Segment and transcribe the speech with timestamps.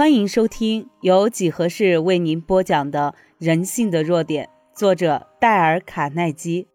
[0.00, 6.66] 欢迎收听由几何式为您播讲的《人性的弱点》，作者戴尔·卡耐基。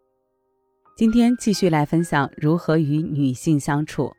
[0.95, 4.13] 今天继续来分享如何与女性相处。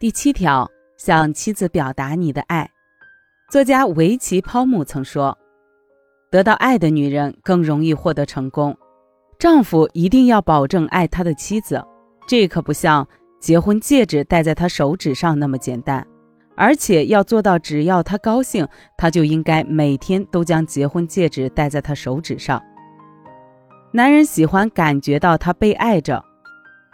[0.00, 2.68] 第七条，向妻子表达你的爱。
[3.52, 5.38] 作家维奇·泡姆曾说
[6.28, 8.76] ：“得到爱的女人更容易获得成功。
[9.38, 11.80] 丈夫一定要保证爱他的妻子，
[12.26, 13.06] 这可不像
[13.38, 16.04] 结婚戒指戴在他手指上那么简单。”
[16.54, 18.66] 而且要做到，只要他高兴，
[18.96, 22.62] 他就应该每天都将结婚戒指戴在他手指上。
[23.92, 26.24] 男人喜欢感觉到他被爱着，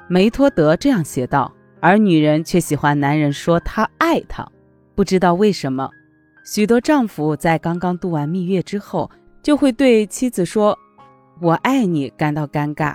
[0.08, 4.46] 梅托德这样写道，而女人却喜欢男人说他爱她。
[4.94, 5.88] 不知道为什么，
[6.44, 9.08] 许多丈夫在刚刚度完蜜月之后，
[9.42, 10.77] 就会对妻子说
[11.40, 12.94] “我爱你”感到尴尬。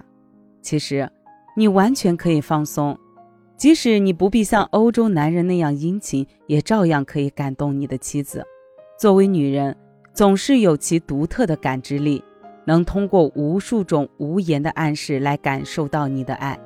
[0.62, 1.10] 其实，
[1.56, 2.98] 你完全可以放松。
[3.56, 8.44] 即使你不必像欧洲男人那样殷勤，也照样可以感动你的妻子。
[9.00, 9.76] 作为女人，
[10.14, 12.24] 总是有其独特的感知力，
[12.66, 16.60] 能通过无数种无言的暗示来感受到你的爱。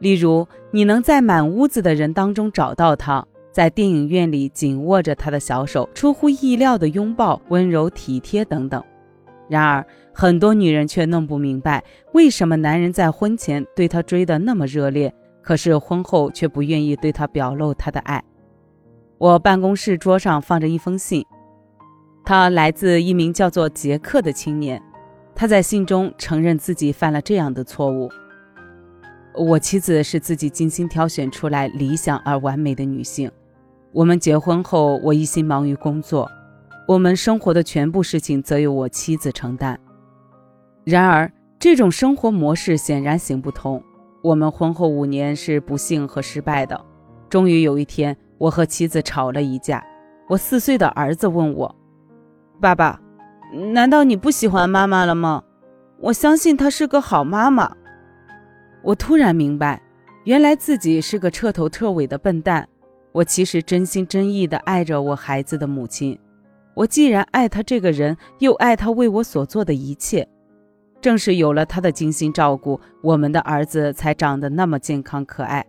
[0.00, 8.82] 例如，你能在满屋子的人当中找到他，在电影院里紧握着他的小手，出乎意料的拥抱，温柔体贴等等。
[9.48, 11.82] 然而，很多女人却弄不明白，
[12.12, 15.12] 为什么男人在婚前对她追得那么热烈。
[15.48, 18.22] 可是婚后却不愿意对他表露他的爱。
[19.16, 21.24] 我办公室桌上放着一封信，
[22.22, 24.82] 他来自一名叫做杰克的青年。
[25.34, 28.10] 他在信中承认自己犯了这样的错误：
[29.34, 33.32] 我妻子是自己精心挑选出来理想而完美的女性。
[33.92, 36.30] 我们结婚后，我一心忙于工作，
[36.86, 39.80] 我们生活的全部事情则由我妻子承担。
[40.84, 43.82] 然而，这种生活模式显然行不通。
[44.28, 46.78] 我们婚后五年是不幸和失败的。
[47.30, 49.82] 终于有一天，我和妻子吵了一架。
[50.28, 51.74] 我四岁的儿子问我
[52.60, 53.00] ：“爸爸，
[53.72, 55.42] 难道你不喜欢妈妈了吗？”
[55.98, 57.74] 我相信她是个好妈妈。
[58.82, 59.80] 我突然明白，
[60.24, 62.68] 原来自己是个彻头彻尾的笨蛋。
[63.12, 66.18] 我其实真心真意地爱着我孩子的母亲。
[66.74, 70.28] 我既然爱她这个人，又爱她为我所做的一切。
[71.00, 75.64] 正是有了他的精心照顾，我们的儿子才长得那么健康可爱，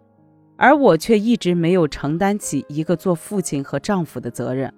[0.57, 4.73] 而我却一直没有承担起一个做父亲和丈夫的责任。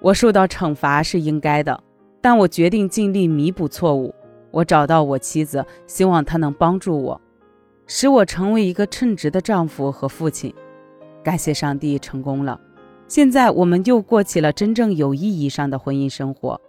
[0.00, 1.82] 我受到惩罚是应该的，
[2.20, 4.14] 但我决定尽力弥补错误。
[4.50, 7.20] 我找到我妻子，希望她能帮助我，
[7.86, 10.54] 使我成为一个称职的丈夫和父亲。
[11.22, 12.60] 感谢上帝，成功了。
[13.08, 16.60] 现在我们又过起了真正有意义上的婚姻生活。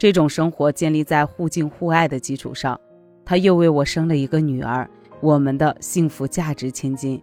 [0.00, 2.80] 这种生活建立在互敬互爱的基础上，
[3.22, 4.88] 他又为我生了一个女儿，
[5.20, 7.22] 我们的幸福价值千金。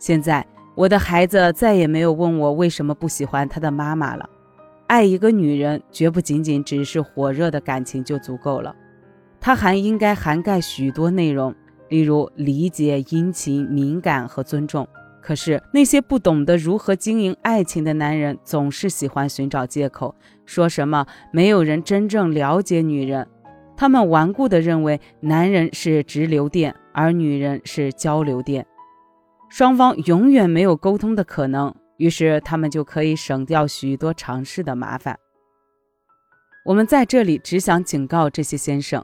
[0.00, 0.44] 现在
[0.74, 4.28] 我的孩子再也没有问我为什么不喜欢他的妈妈了。
[4.88, 8.74] 爱一个女人绝不仅仅只是火热的感情就足够了，
[9.40, 11.54] 它还应该涵盖许多内容，
[11.88, 14.88] 例如理解、殷勤、敏感和尊重。
[15.20, 20.12] 可是那些不懂得如何经营爱情的男人，总是喜欢寻找借口，
[20.52, 23.26] 说什么没有人真正了解女人。
[23.74, 28.66] 他们顽固地认为男人是直流电，而女人是交流电，
[29.48, 31.74] 双方永远没有沟通的可能。
[31.96, 35.18] 于是他们就可以省掉许多尝试的麻烦。
[36.66, 39.02] 我们在这里只想警告这些先生：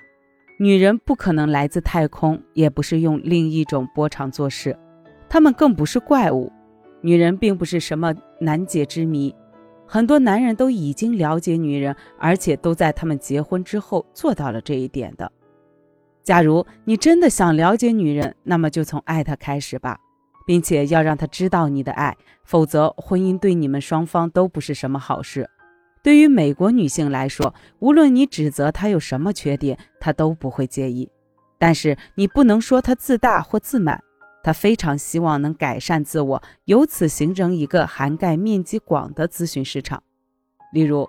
[0.58, 4.78] 女人不可能来自太空，也不是用另一种波长做事。
[5.30, 6.52] 他们更不是怪物，
[7.00, 9.34] 女人并不是什么难解之谜，
[9.90, 15.32] 很多男人都已经了解女人，而且都在他们结婚之后做到了这一点的。
[16.22, 19.98] 假如你真的想了解女人，那么就从爱她开始吧，
[20.46, 25.48] 并且要让她知道你的爱，否则婚姻对你们双方都不是什么好事。
[26.02, 31.10] 对于美国女性来说，无论你指责她有什么缺点，她都不会介意，
[31.58, 34.04] 但是你不能说她自大或自满。
[34.42, 40.02] 他非常希望能改善自我，由此形成一个涵盖面积广的咨询市场。
[40.72, 41.08] 例如，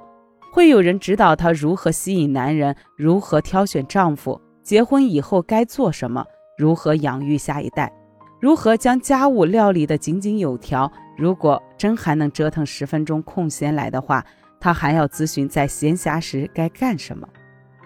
[0.53, 6.25] 会有人指导他如何吸引男人，如何挑选丈夫，结婚以后该做什么，
[6.57, 7.91] 如何养育下一代，
[8.39, 10.91] 如何将家务料理得井井有条。
[11.17, 14.25] 如果真还能折腾十分钟空闲来的话，
[14.59, 17.27] 他还要咨询在闲暇时该干什么。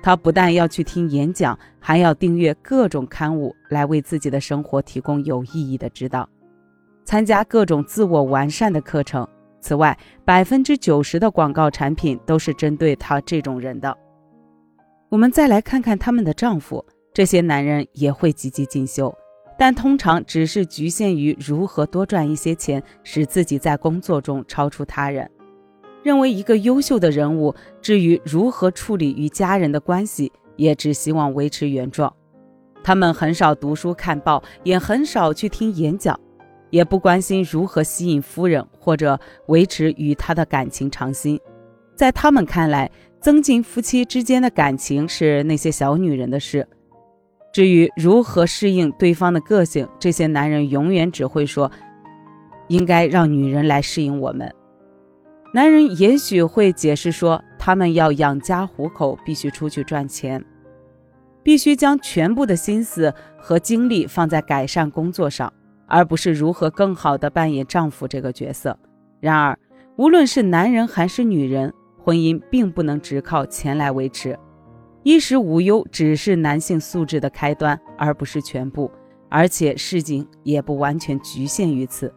[0.04, 6.28] 他不但要去听演讲，还要订阅各种刊物来为自己的生活提供有意义的指导，
[7.06, 9.26] 参加各种自我完善的课程。
[9.62, 13.98] 此外，百分之九十的广告产品都是针对他这种人的。
[15.08, 19.16] 我们再来看看他们的丈夫，这些男人也会积极进修，
[19.58, 25.32] 但通常只是局限于如何多赚一些钱，使自己在工作中超出他人。
[26.04, 32.14] 认为一个优秀的人物，至于如何处理与家人的关系，也只希望维持原状。
[32.84, 36.20] 他们很少读书看报，也很少去听演讲，
[36.70, 39.18] 也不关心如何吸引夫人或者
[39.48, 41.40] 维持与他的感情长新。
[41.96, 42.92] 在他们看来，
[43.22, 46.68] 增进夫妻之间的感情是那些小女人的事。
[47.54, 51.72] 至于如何适应对方的个性，这些男人永远只会说
[52.68, 54.54] ：“应该让女人来适应我们。”
[55.56, 60.44] 男人也许会解释说，他们要养家糊口，必须出去赚钱，
[61.44, 65.54] 必须将全部的心思和精力放在改善工作上，
[65.86, 68.76] 而不是如何更好地扮演丈夫这个角色。
[69.20, 69.56] 然而，
[69.96, 71.72] 无论是男人还是女人，
[72.04, 74.36] 婚姻并不能只靠钱来维持，
[75.04, 78.90] 衣食无忧只是男性素质的开端，而不是全部，
[79.30, 82.12] 而且事情也不完全局限于此。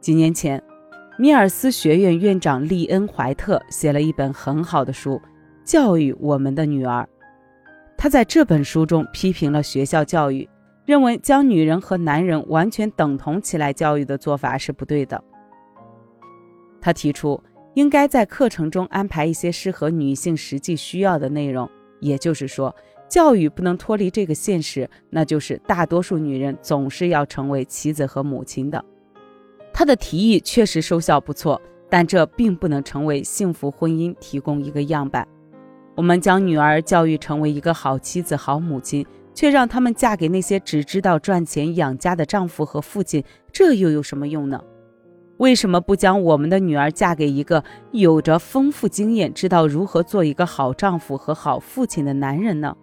[0.00, 0.62] 几年前。
[1.20, 5.16] 米尔斯学院院长利恩·怀特写了一本很好的书，
[5.70, 7.02] 《教育我们的女儿》。
[7.94, 10.48] 他在这本书中批评了学校教育，
[10.86, 15.22] 认为将女人和男人完全等同起来教育的做法是不对的。
[16.80, 17.38] 他提出，
[17.74, 21.68] 应该在课程中安排一些适合女性实际需要的内容，
[22.00, 22.74] 也就是说，
[23.10, 28.82] 教育不能脱离这个现实，那就是大多数女人总是要成为妻子和母亲的。
[29.72, 35.26] 他的提议确实收效不错，但这并不能成为幸福婚姻提供一个样板。
[35.96, 43.22] 我们将女儿教育成为一个好妻子、好母亲，却让他们嫁给那些只知道赚钱养家的丈夫和父亲，
[43.52, 44.62] 这又有什么用呢？
[45.38, 52.76] 为什么不将我们的女儿嫁给一个有着丰富经验、知道如何做一个好丈夫和好父亲的男人呢？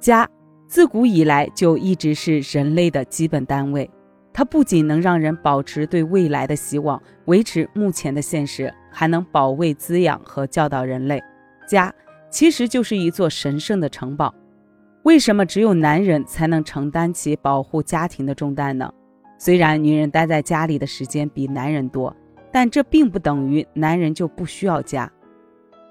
[0.00, 0.28] 家
[0.66, 3.88] 自古以来就一直是人类的基本单位。
[4.34, 11.22] 它不仅能让人保持对未来的希望，维持目前的现实，还能保卫、滋养和教导人类。
[11.68, 11.92] 家
[12.30, 14.34] 其实就是一座神圣的城堡。
[15.02, 18.92] 为什么只有男人才能承担起保护家庭的重担呢？
[19.36, 22.14] 虽然女人待在家里的时间比男人多，
[22.52, 25.10] 但这并不等于男人就不需要家。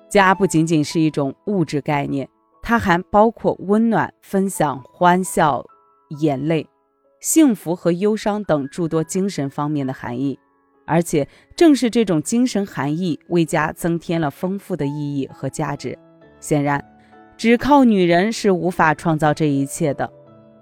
[0.10, 2.28] 家不仅仅是一种物质概念，
[2.62, 5.64] 它还包括温暖、分享、欢笑、
[6.22, 6.66] 眼泪。
[7.22, 10.38] 幸福和忧伤等诸多精神方面的含义，
[10.86, 15.98] 而且正是这种精神含义为家增添了丰富的意义和价值。
[16.40, 16.84] 显然，
[17.38, 20.12] 只靠女人是无法创造这一切的，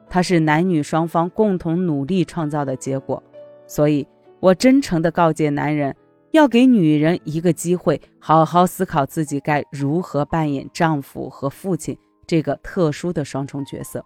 [0.09, 3.23] 它是男女双方共同努力创造的结果。
[3.65, 4.05] 所以，
[4.41, 5.95] 我真诚地告诫男人，
[6.31, 11.97] 要给女人一个机会，好好思考自己该如何扮演丈夫和父亲
[12.27, 14.03] 这个特殊的双重角色。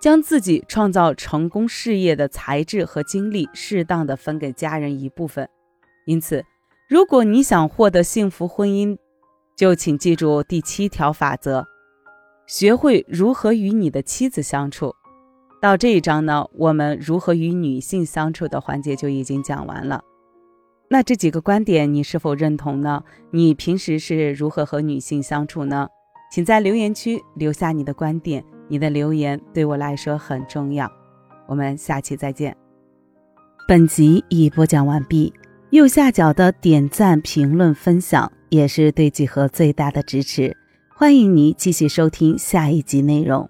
[0.00, 5.48] 将自己创造成功事业的才智和精力适当的分给家人一部分。
[6.06, 6.44] 因此，
[6.88, 8.96] 如果你想获得幸福婚姻，
[9.56, 11.66] 就请记住第七条法则：
[12.46, 14.94] 学会如何与你的妻子相处。
[15.60, 20.02] 到这一章呢，我们如何与女性相处的环节就已经讲完了。
[20.88, 23.02] 那这几个观点你是否认同呢？
[23.32, 25.88] 你平时是如何和女性相处呢？
[26.32, 28.44] 请在留言区留下你的观点。
[28.68, 30.90] 你的留言对我来说很重要，
[31.46, 32.56] 我们下期再见。
[33.66, 35.32] 本集已播讲完毕，
[35.70, 40.56] 右下角的点赞、评论、分享也是对几何最大的支持。
[40.94, 43.48] 欢迎您继续收听下一集内容。